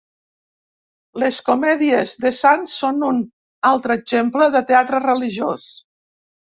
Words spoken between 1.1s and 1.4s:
Les